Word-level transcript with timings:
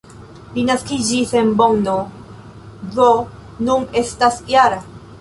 Li 0.53 0.63
naskiĝis 0.69 1.33
en 1.41 1.51
Bonno, 1.61 1.95
do 2.99 3.09
nun 3.71 3.89
estas 4.05 4.45
-jara. 4.49 4.87